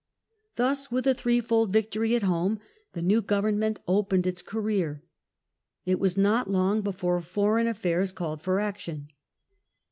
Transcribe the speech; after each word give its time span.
Thus, 0.55 0.89
with 0.91 1.05
a 1.05 1.13
threefold 1.13 1.71
victory 1.71 2.15
at 2.15 2.23
home 2.23 2.59
the 2.93 3.03
new 3.03 3.21
govern 3.21 3.59
ment 3.59 3.81
opened 3.87 4.25
its 4.25 4.41
career. 4.41 5.03
It 5.85 5.99
was 5.99 6.17
not 6.17 6.49
long 6.49 6.81
before 6.81 7.21
foreign 7.21 7.65
War 7.67 7.69
with 7.69 7.75
the 7.75 7.79
affairs 7.81 8.11
Called 8.11 8.41
for 8.41 8.59
action. 8.59 9.09